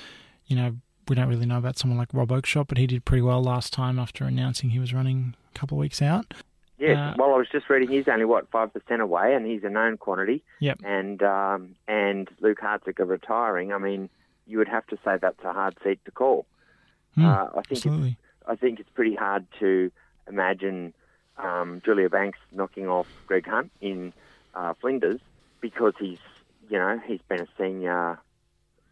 [0.46, 0.76] you know
[1.08, 3.72] we don't really know about someone like Rob Oakeshott, but he did pretty well last
[3.72, 6.34] time after announcing he was running a couple of weeks out.
[6.78, 9.64] Yeah, uh, well, I was just reading he's only what five percent away, and he's
[9.64, 10.42] a known quantity.
[10.60, 10.80] Yep.
[10.84, 13.72] And um, and Luke Hartsuyker retiring.
[13.72, 14.08] I mean,
[14.46, 16.46] you would have to say that's a hard seat to call.
[17.16, 18.08] Mm, uh, I think absolutely.
[18.10, 19.90] It's, I think it's pretty hard to
[20.28, 20.94] imagine
[21.38, 24.12] um, Julia Banks knocking off Greg Hunt in
[24.54, 25.20] uh, Flinders
[25.60, 26.18] because he's
[26.68, 28.18] you know he's been a senior.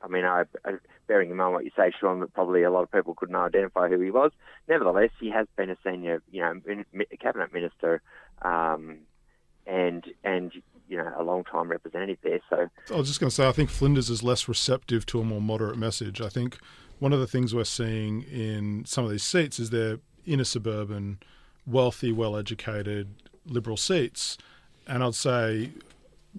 [0.03, 0.75] I mean, I, I
[1.07, 3.89] bearing in mind what you say, Shaun, that probably a lot of people couldn't identify
[3.89, 4.33] who he was.
[4.69, 6.85] Nevertheless, he has been a senior, you know,
[7.21, 8.03] cabinet minister,
[8.43, 8.99] um,
[9.67, 10.53] and and
[10.89, 12.41] you know a long time representative there.
[12.49, 15.25] So I was just going to say, I think Flinders is less receptive to a
[15.25, 16.21] more moderate message.
[16.21, 16.59] I think
[16.99, 21.19] one of the things we're seeing in some of these seats is they're inner suburban,
[21.67, 23.09] wealthy, well-educated
[23.47, 24.39] liberal seats,
[24.87, 25.71] and I'd say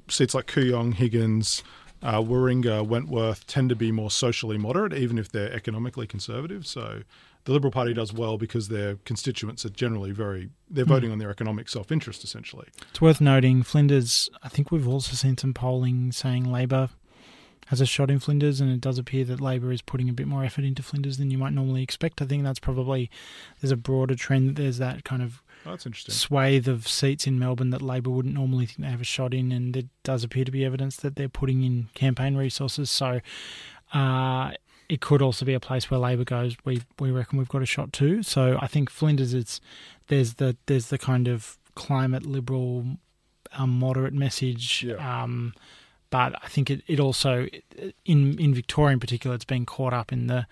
[0.07, 1.63] seats like Kooyong, Higgins
[2.01, 6.67] uh, Warringah, Wentworth tend to be more socially moderate, even if they're economically conservative.
[6.67, 7.01] So
[7.45, 10.91] the Liberal Party does well because their constituents are generally very, they're hmm.
[10.91, 11.13] voting mm.
[11.13, 12.67] on their economic self interest, essentially.
[12.89, 16.89] It's worth noting, Flinders, I think we've also seen some polling saying Labor
[17.67, 20.27] has a shot in Flinders, and it does appear that Labor is putting a bit
[20.27, 22.21] more effort into Flinders than you might normally expect.
[22.21, 23.09] I think that's probably,
[23.61, 26.13] there's a broader trend, that there's that kind of Oh, that's interesting.
[26.13, 29.51] swathe of seats in Melbourne that Labor wouldn't normally think they have a shot in,
[29.51, 32.89] and there does appear to be evidence that they're putting in campaign resources.
[32.89, 33.19] So
[33.93, 34.51] uh,
[34.87, 36.55] it could also be a place where Labor goes.
[36.63, 38.23] We we reckon we've got a shot too.
[38.23, 39.59] So I think Flinders, it's
[40.07, 42.85] there's the there's the kind of climate liberal,
[43.53, 44.85] um, moderate message.
[44.87, 45.23] Yeah.
[45.23, 45.53] Um,
[46.09, 47.47] but I think it, it also
[48.05, 50.47] in in Victoria in particular, it's been caught up in the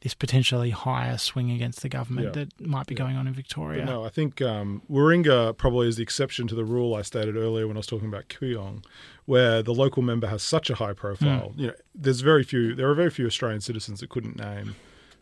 [0.00, 2.44] this potentially higher swing against the government yeah.
[2.44, 3.00] that might be yeah.
[3.00, 3.84] going on in Victoria.
[3.84, 7.36] But no, I think um, Warringah probably is the exception to the rule I stated
[7.36, 8.82] earlier when I was talking about Kooyong,
[9.26, 11.52] where the local member has such a high profile.
[11.54, 11.58] Mm.
[11.58, 12.74] You know, there's very few.
[12.74, 14.76] There are very few Australian citizens that couldn't name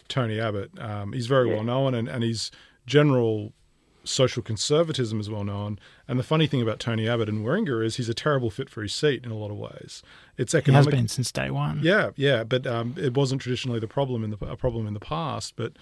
[0.07, 0.71] Tony Abbott.
[0.79, 1.57] Um, he's very yeah.
[1.57, 2.53] well known, and, and his
[2.87, 3.53] general
[4.05, 5.79] social conservatism is well known.
[6.07, 8.83] And the funny thing about Tony Abbott and Warringah is he's a terrible fit for
[8.83, 10.03] his seat in a lot of ways.
[10.37, 10.93] It's economic.
[10.93, 11.81] Has been since day one.
[11.83, 15.01] Yeah, yeah, but um, it wasn't traditionally the problem in the a problem in the
[15.01, 15.55] past.
[15.57, 15.73] But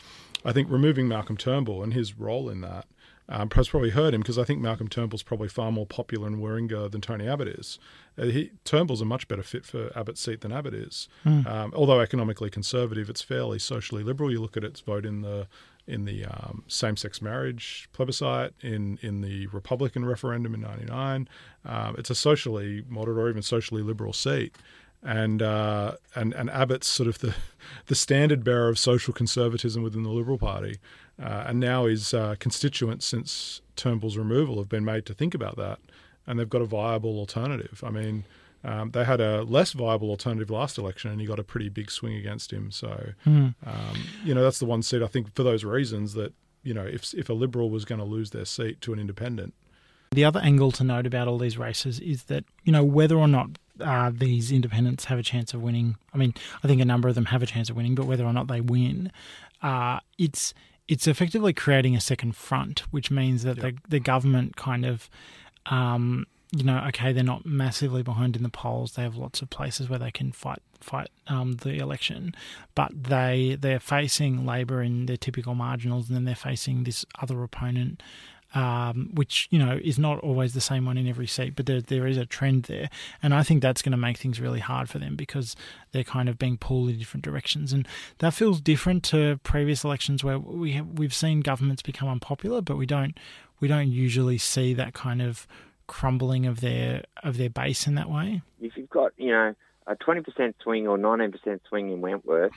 [0.45, 2.87] I think removing Malcolm Turnbull and his role in that
[3.29, 6.39] um, has probably hurt him because I think Malcolm Turnbull's probably far more popular in
[6.39, 7.79] Warringah than Tony Abbott is.
[8.19, 11.09] Uh, he, Turnbull's a much better fit for Abbott's seat than Abbott is.
[11.25, 11.47] Mm.
[11.47, 14.31] Um, although economically conservative, it's fairly socially liberal.
[14.31, 15.49] You look at its vote in the
[15.87, 21.29] in the um, same-sex marriage plebiscite, in in the Republican referendum in '99.
[21.65, 24.57] Um, it's a socially moderate or even socially liberal seat,
[25.03, 27.35] and uh, and and Abbott's sort of the
[27.87, 30.79] the standard bearer of social conservatism within the Liberal Party,
[31.23, 35.57] uh, and now his uh, constituents since Turnbull's removal have been made to think about
[35.57, 35.79] that,
[36.27, 37.83] and they've got a viable alternative.
[37.85, 38.25] I mean.
[38.67, 41.91] Um, they had a less viable alternative last election, and he got a pretty big
[41.91, 42.71] swing against him.
[42.73, 43.55] So, mm.
[43.65, 46.35] um, you know, that's the one seat I think for those reasons that
[46.67, 49.55] you know, if if a liberal was going to lose their seat to an independent.
[50.11, 53.29] The other angle to note about all these races is that you know whether or
[53.29, 53.51] not
[53.81, 55.97] uh, these independents have a chance of winning.
[56.13, 58.25] I mean, I think a number of them have a chance of winning, but whether
[58.25, 59.13] or not they win,
[59.63, 60.53] uh, it's
[60.89, 63.77] it's effectively creating a second front, which means that yep.
[63.85, 65.09] the the government kind of
[65.67, 68.93] um, you know, okay, they're not massively behind in the polls.
[68.93, 72.35] They have lots of places where they can fight fight um, the election,
[72.75, 77.43] but they they're facing Labor in their typical marginals, and then they're facing this other
[77.43, 78.03] opponent.
[78.55, 81.81] Um, which you know is not always the same one in every seat, but there
[81.81, 82.89] there is a trend there,
[83.23, 85.57] and I think that's going to make things really hard for them because
[85.91, 87.87] they're kind of being pulled in different directions, and
[88.19, 92.77] that feels different to previous elections where we have, we've seen governments become unpopular, but
[92.77, 93.19] we don't
[93.61, 95.47] we don't usually see that kind of
[95.87, 98.43] crumbling of their of their base in that way?
[98.61, 99.55] If you've got you know
[99.87, 102.53] a twenty percent swing or nineteen percent swing in Wentworth,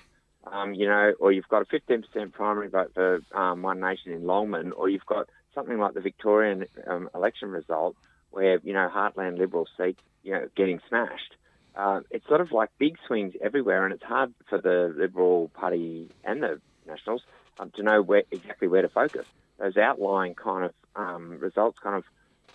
[0.46, 4.12] um, you know, or you've got a fifteen percent primary vote for um, One Nation
[4.14, 7.96] in Longman, or you've got something like the Victorian um, election result
[8.32, 11.36] where you know Heartland Liberal seats you know getting smashed.
[11.76, 16.10] Uh, it's sort of like big swings everywhere, and it's hard for the Liberal Party
[16.24, 17.22] and the Nationals
[17.60, 19.26] um, to know where exactly where to focus.
[19.60, 22.04] Those outlying kind of um, results kind of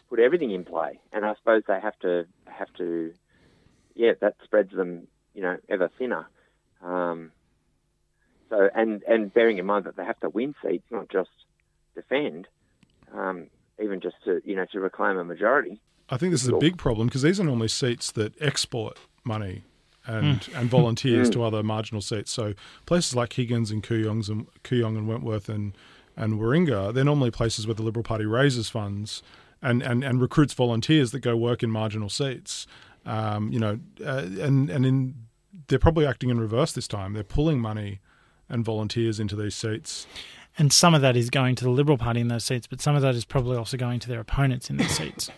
[0.09, 1.01] put everything in play.
[1.13, 3.13] And I suppose they have to have to,
[3.95, 6.27] yeah, that spreads them, you know, ever thinner.
[6.83, 7.33] Um,
[8.51, 11.31] so and and bearing in mind that they have to win seats, not just
[11.95, 12.47] defend,
[13.15, 13.49] um,
[13.83, 15.81] even just to you know to reclaim a majority.
[16.11, 19.65] I think this is a big problem because these are normally seats that export money
[20.07, 20.61] and mm.
[20.61, 21.33] and volunteers mm.
[21.33, 22.31] to other marginal seats.
[22.31, 22.55] So
[22.87, 25.77] places like Higgins and Kooyongs and Kooyong and Wentworth and
[26.17, 29.23] and Warringah, they're normally places where the Liberal Party raises funds
[29.65, 32.67] and, and, and recruits volunteers that go work in marginal seats.
[33.07, 35.15] Um, you know, uh, and and in
[35.69, 37.13] they're probably acting in reverse this time.
[37.13, 38.01] They're pulling money
[38.49, 40.07] and volunteers into these seats.
[40.59, 42.95] And some of that is going to the Liberal Party in those seats, but some
[42.95, 45.31] of that is probably also going to their opponents in these seats.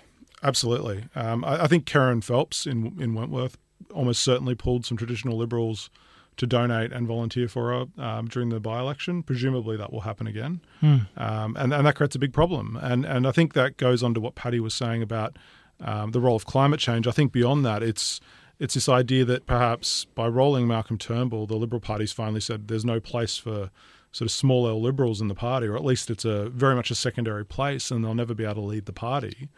[0.42, 1.04] Absolutely.
[1.14, 3.56] Um, I, I, think Kerryn Phelps in in Wentworth
[3.94, 5.90] almost certainly pulled some traditional Liberals
[6.36, 9.22] to donate and volunteer for her um, during the by-election.
[9.22, 10.98] Presumably, that will happen again, hmm.
[11.16, 12.78] um, and and that creates a big problem.
[12.80, 15.36] And and I think that goes on to what Paddy was saying about
[15.80, 17.06] um, the role of climate change.
[17.06, 18.20] I think beyond that, it's
[18.58, 22.84] it's this idea that perhaps by rolling Malcolm Turnbull, the Liberal Party's finally said there's
[22.84, 23.70] no place for
[24.12, 26.90] sort of small L liberals in the party, or at least it's a very much
[26.90, 29.48] a secondary place, and they'll never be able to lead the party.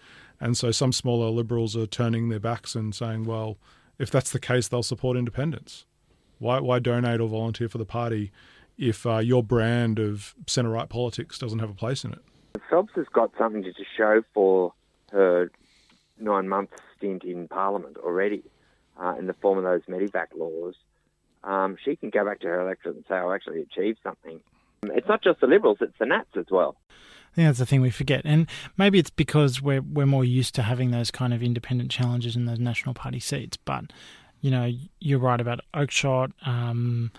[0.40, 3.56] And so some small L liberals are turning their backs and saying, well,
[3.98, 5.84] if that's the case, they'll support independence.
[6.38, 8.32] Why why donate or volunteer for the party
[8.76, 12.20] if uh, your brand of centre right politics doesn't have a place in it?
[12.70, 14.72] Phelps has got something to show for
[15.12, 15.50] her
[16.20, 18.42] nine month stint in Parliament already
[19.00, 20.74] uh, in the form of those Medevac laws.
[21.44, 24.40] Um, she can go back to her electorate and say, I actually achieved something.
[24.82, 26.76] It's not just the Liberals, it's the Nats as well.
[26.90, 30.54] I think that's the thing we forget, and maybe it's because we're we're more used
[30.56, 33.56] to having those kind of independent challenges in those National Party seats.
[33.56, 33.92] But
[34.40, 34.70] you know,
[35.00, 36.32] you're right about Oakeshott.
[36.46, 37.10] Um,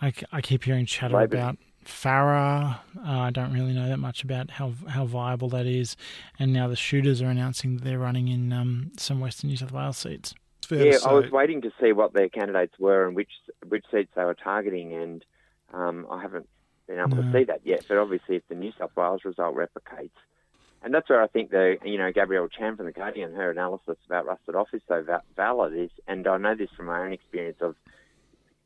[0.00, 1.36] I, I keep hearing chatter Labour.
[1.36, 2.78] about Farrer.
[2.98, 5.96] Uh, I don't really know that much about how how viable that is.
[6.38, 9.72] And now the shooters are announcing that they're running in um, some Western New South
[9.72, 10.34] Wales seats.
[10.70, 13.30] Yeah, I was waiting to see what their candidates were and which
[13.66, 15.24] which seats they were targeting, and
[15.72, 16.46] um, I haven't
[16.86, 17.22] been able no.
[17.22, 17.86] to see that yet.
[17.88, 20.10] But obviously, if the New South Wales result replicates,
[20.82, 23.96] and that's where I think the you know Gabrielle Chan from the Guardian, her analysis
[24.06, 25.04] about rusted off is so
[25.36, 25.74] valid.
[25.74, 27.74] Is and I know this from my own experience of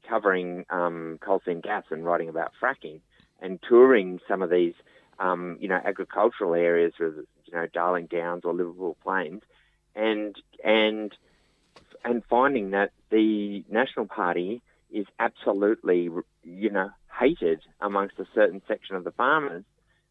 [0.08, 3.00] covering um, coal seam gas and writing about fracking
[3.40, 4.74] and touring some of these
[5.18, 9.42] um, you know agricultural areas, you know Darling Downs or Liverpool Plains,
[9.94, 11.14] and and
[12.04, 16.10] and finding that the National Party is absolutely
[16.44, 19.64] you know hated amongst a certain section of the farmers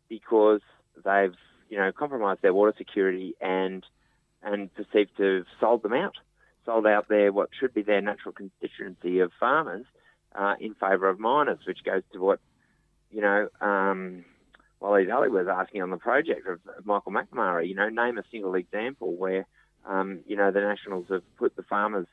[0.09, 0.61] because
[1.03, 1.35] they've
[1.71, 3.83] you know, compromised their water security and
[4.43, 6.15] and perceived to have sold them out,
[6.65, 9.85] sold out their what should be their natural constituency of farmers
[10.35, 12.39] uh, in favour of miners, which goes to what
[13.09, 13.47] you know.
[13.61, 14.25] Um,
[14.81, 18.23] Waleed Aly was asking on the project of, of Michael McNamara, you know, name a
[18.31, 19.45] single example where,
[19.85, 22.07] um, you know, the Nationals have put the farmers'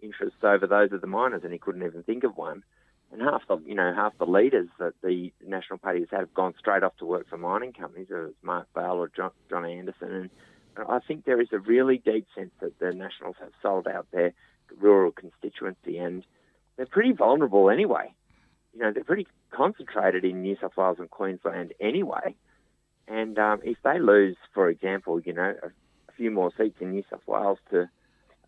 [0.00, 2.62] interests over those of the miners, and he couldn't even think of one
[3.12, 6.34] and half the you know half the leaders that the National Party has had have
[6.34, 9.64] gone straight off to work for mining companies, whether it's Mark Vaile or John, John
[9.64, 10.30] Anderson, and
[10.88, 14.32] I think there is a really deep sense that the Nationals have sold out their
[14.80, 16.24] rural constituency, and
[16.76, 18.14] they're pretty vulnerable anyway.
[18.72, 22.34] You know, they're pretty concentrated in New South Wales and Queensland anyway,
[23.06, 26.92] and um, if they lose, for example, you know, a, a few more seats in
[26.92, 27.88] New South Wales to,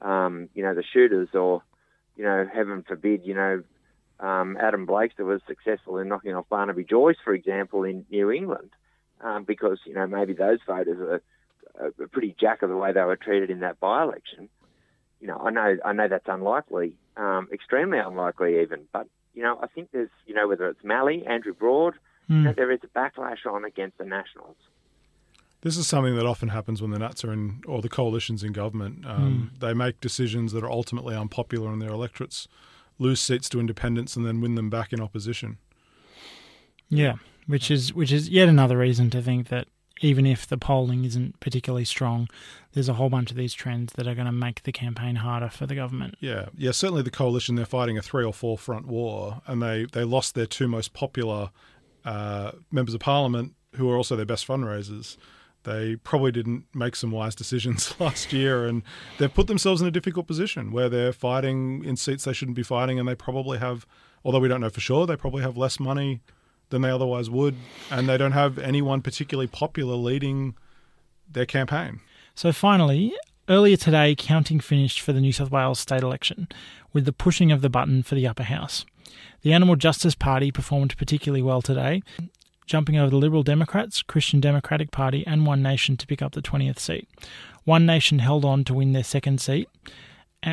[0.00, 1.62] um, you know, the shooters or
[2.16, 3.62] you know, heaven forbid, you know,
[4.20, 8.70] um, Adam Blakester was successful in knocking off Barnaby Joyce, for example, in New England,
[9.20, 11.20] um, because you know maybe those voters
[11.78, 14.48] are, are pretty jack of the way they were treated in that by-election.
[15.20, 19.58] You know, I know I know that's unlikely, um, extremely unlikely even, but you know
[19.60, 21.94] I think there's you know whether it's Mallee, Andrew Broad,
[22.30, 22.36] mm.
[22.36, 22.56] you know, hmm.
[22.56, 24.56] there is a backlash on against the Nationals.
[25.64, 28.52] This is something that often happens when the Nats are in, or the coalitions in
[28.52, 29.06] government.
[29.06, 29.60] Um, mm.
[29.60, 32.46] They make decisions that are ultimately unpopular in their electorates,
[32.98, 35.58] lose seats to independents, and then win them back in opposition.
[36.88, 37.14] Yeah,
[37.46, 39.68] which is which is yet another reason to think that
[40.00, 42.28] even if the polling isn't particularly strong,
[42.72, 45.48] there's a whole bunch of these trends that are going to make the campaign harder
[45.48, 46.16] for the government.
[46.20, 46.72] Yeah, yeah.
[46.72, 50.34] Certainly, the coalition they're fighting a three or four front war, and they they lost
[50.34, 51.50] their two most popular
[52.04, 55.16] uh, members of parliament, who are also their best fundraisers
[55.64, 58.82] they probably didn't make some wise decisions last year and
[59.18, 62.62] they've put themselves in a difficult position where they're fighting in seats they shouldn't be
[62.62, 63.86] fighting and they probably have
[64.24, 66.20] although we don't know for sure they probably have less money
[66.70, 67.56] than they otherwise would
[67.90, 70.54] and they don't have anyone particularly popular leading
[71.30, 72.00] their campaign.
[72.34, 73.14] So finally
[73.48, 76.48] earlier today counting finished for the new south wales state election
[76.92, 78.86] with the pushing of the button for the upper house.
[79.42, 82.02] The Animal Justice Party performed particularly well today,
[82.66, 86.42] jumping over the Liberal Democrats, Christian Democratic Party, and One Nation to pick up the
[86.42, 87.08] 20th seat.
[87.64, 89.68] One Nation held on to win their second seat,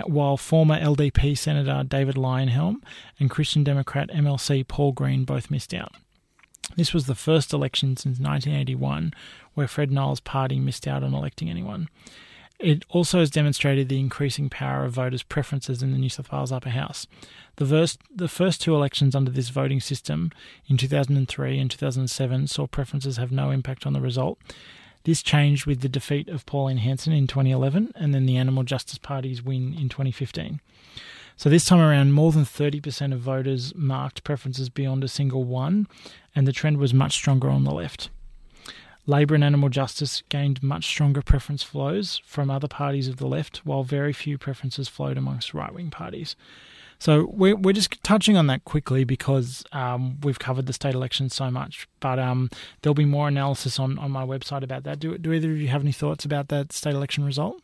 [0.06, 2.76] while former LDP Senator David Leyonhjelm
[3.20, 5.94] and Christian Democrat MLC Paul Green both missed out.
[6.78, 9.14] This was the first election since 1981
[9.54, 11.90] where Fred Nile's party missed out on electing anyone.
[12.62, 16.52] It also has demonstrated the increasing power of voters' preferences in the New South Wales
[16.52, 17.08] Upper House.
[17.56, 20.32] The first, the first two elections under this voting system
[20.68, 24.38] in 2003 and 2007 saw preferences have no impact on the result.
[25.06, 29.00] This changed with the defeat of Pauline Hanson in 2011 and then the Animal Justice
[29.00, 30.62] Party's win in 2015.
[31.36, 35.88] So this time around, more than 30% of voters marked preferences beyond a single one,
[36.36, 38.12] and the trend was much stronger on the left.
[39.08, 43.66] Labor and Animal Justice gained much stronger preference flows from other parties of the left,
[43.66, 46.36] while very few preferences flowed amongst right wing parties.
[47.00, 51.34] So we're, we're just touching on that quickly because um, we've covered the state elections
[51.34, 51.88] so much.
[52.00, 55.00] But um, there'll be more analysis on, on my website about that.
[55.00, 57.60] Do, do either of you have any thoughts about that state election result?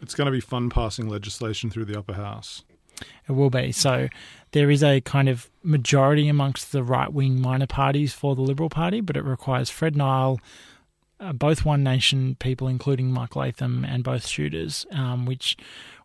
[0.00, 2.64] It's going to be fun passing legislation through the upper house.
[3.28, 3.70] It will be.
[3.72, 4.08] So
[4.52, 8.70] there is a kind of majority amongst the right wing minor parties for the Liberal
[8.70, 10.40] Party, but it requires Fred Nile,
[11.20, 15.56] uh, both One Nation people, including Mark Latham, and both shooters, um, which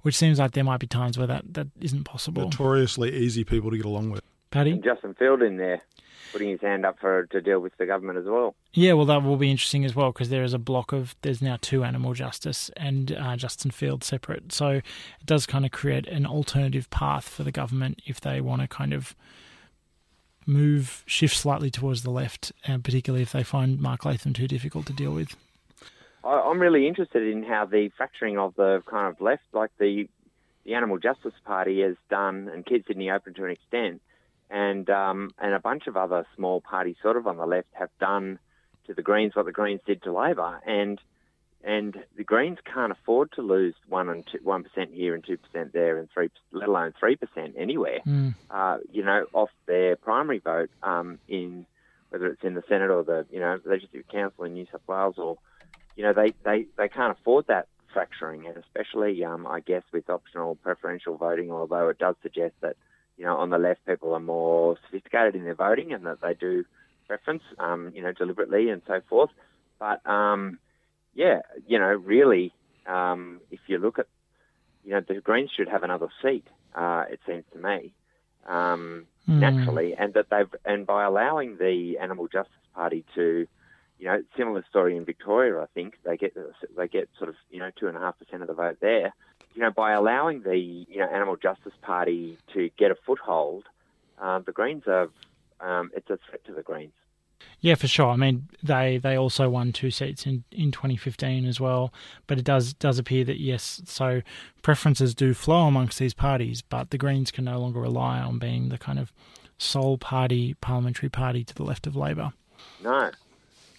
[0.01, 2.43] which seems like there might be times where that, that isn't possible.
[2.43, 4.21] Notoriously easy people to get along with.
[4.51, 4.71] Paddy?
[4.71, 5.81] And Justin Field in there
[6.31, 8.55] putting his hand up for to deal with the government as well.
[8.73, 11.41] Yeah, well, that will be interesting as well because there is a block of there's
[11.41, 14.83] now two animal justice and uh, Justin Field separate, so it
[15.25, 18.93] does kind of create an alternative path for the government if they want to kind
[18.93, 19.15] of
[20.45, 24.85] move shift slightly towards the left, and particularly if they find Mark Latham too difficult
[24.87, 25.35] to deal with.
[26.23, 30.07] I'm really interested in how the fracturing of the kind of left, like the
[30.63, 34.01] the Animal Justice Party, has done, and Keep Sydney Open to an extent,
[34.49, 37.89] and um, and a bunch of other small parties, sort of on the left, have
[37.99, 38.39] done
[38.87, 40.99] to the Greens what the Greens did to Labor, and
[41.65, 45.73] and the Greens can't afford to lose one and one percent here and two percent
[45.73, 47.99] there, and three, let alone three percent anywhere.
[48.07, 48.35] Mm.
[48.49, 51.65] Uh, you know, off their primary vote um, in
[52.09, 55.15] whether it's in the Senate or the you know Legislative Council in New South Wales
[55.17, 55.37] or
[55.95, 60.09] you know, they, they, they can't afford that fracturing, and especially, um, I guess, with
[60.09, 62.75] optional preferential voting, although it does suggest that,
[63.17, 66.33] you know, on the left, people are more sophisticated in their voting and that they
[66.33, 66.65] do
[67.07, 69.29] preference, um, you know, deliberately and so forth.
[69.79, 70.59] But, um,
[71.15, 72.53] yeah, you know, really,
[72.85, 74.07] um, if you look at,
[74.83, 77.93] you know, the Greens should have another seat, uh, it seems to me,
[79.27, 79.39] mm.
[79.39, 83.47] naturally, and that they've, and by allowing the Animal Justice Party to,
[83.97, 85.61] you know, similar story in Victoria.
[85.61, 86.35] I think they get
[86.75, 89.13] they get sort of you know two and a half percent of the vote there.
[89.55, 93.63] You know, by allowing the you know Animal Justice Party to get a foothold,
[94.21, 95.09] uh, the Greens are
[95.61, 96.91] um, it's a threat to the Greens.
[97.59, 98.09] Yeah, for sure.
[98.09, 101.91] I mean, they, they also won two seats in, in 2015 as well.
[102.27, 104.21] But it does does appear that yes, so
[104.61, 108.69] preferences do flow amongst these parties, but the Greens can no longer rely on being
[108.69, 109.11] the kind of
[109.57, 112.33] sole party parliamentary party to the left of Labor.
[112.83, 113.11] No,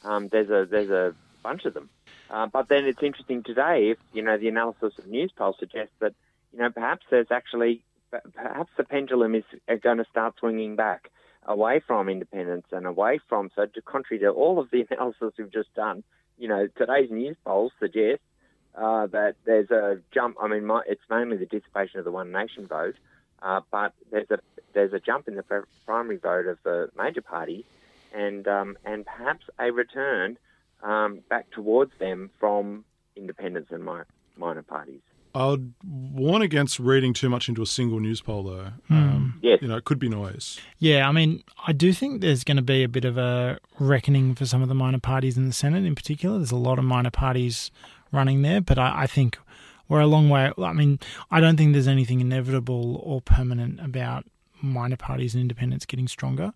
[0.05, 1.89] um, there's a there's a bunch of them.
[2.29, 6.15] Uh, but then it's interesting today if you know the analysis of Newspoll suggests that
[6.53, 7.83] you know perhaps there's actually
[8.35, 9.45] perhaps the pendulum is
[9.83, 11.11] going to start swinging back
[11.47, 15.75] away from independence and away from so contrary to all of the analysis we've just
[15.75, 16.03] done.
[16.39, 18.25] You know today's Newspoll suggests
[18.75, 20.37] uh, that there's a jump.
[20.41, 22.97] I mean, my, it's mainly the dissipation of the One Nation vote,
[23.43, 24.39] uh, but there's a
[24.75, 27.65] there's a jump in the primary vote of the major parties
[28.15, 30.39] and um, and perhaps a return
[30.83, 32.85] um, back towards them from
[33.17, 33.85] independents and
[34.37, 35.01] minor parties.
[35.37, 38.69] I would warn against reading too much into a single Newspoll, though.
[38.89, 38.95] Hmm.
[38.95, 39.59] Um, Yes.
[39.63, 40.59] You know, it could be noise.
[40.79, 44.35] Yeah, I mean, I do think there's going to be a bit of a reckoning
[44.35, 46.39] for some of the minor parties in the Senate in particular.
[46.39, 47.71] There's a lot of minor parties
[48.13, 49.39] running there, but I, I think
[49.89, 50.53] we're a long way.
[50.59, 50.99] I mean,
[51.31, 54.25] I don't think there's anything inevitable or permanent about
[54.63, 56.53] minor parties and independents getting stronger,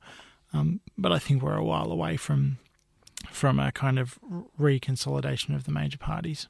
[0.52, 2.58] um, but I think we're a while away from
[3.30, 4.18] from a kind of
[4.58, 6.48] reconsolidation of the major parties.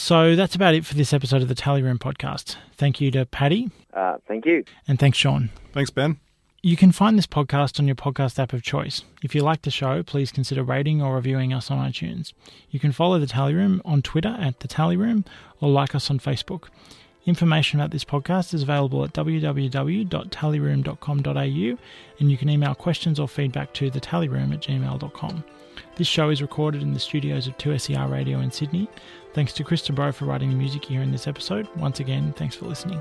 [0.00, 2.54] So that's about it for this episode of the Tally Room podcast.
[2.76, 4.62] Thank you to Paddy Uh, thank you.
[4.86, 5.50] and thanks, Shaun.
[5.72, 6.20] Thanks, Ben.
[6.62, 9.02] You can find this podcast on your podcast app of choice.
[9.24, 12.32] If you like the show, please consider rating or reviewing us on iTunes.
[12.70, 15.24] You can follow the Tally Room on Twitter at the Tally Room
[15.60, 16.68] or like us on Facebook.
[17.26, 21.78] Information about this podcast is available at www.tallyroom.com.au
[22.20, 25.42] and you can email questions or feedback to thetallyroom at gmail.com.
[25.96, 28.88] This show is recorded in the studios of 2SER Radio in Sydney.
[29.34, 31.68] Thanks to Chris Bro for writing the music here in this episode.
[31.76, 33.00] Once again, thanks for listening.